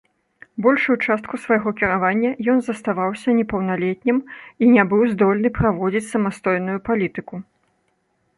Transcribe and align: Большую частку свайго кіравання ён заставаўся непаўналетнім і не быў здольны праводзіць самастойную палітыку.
Большую 0.65 0.95
частку 1.07 1.39
свайго 1.43 1.73
кіравання 1.81 2.31
ён 2.53 2.57
заставаўся 2.69 3.29
непаўналетнім 3.41 4.17
і 4.63 4.71
не 4.77 4.83
быў 4.95 5.03
здольны 5.13 5.49
праводзіць 5.59 6.07
самастойную 6.13 6.79
палітыку. 6.91 7.35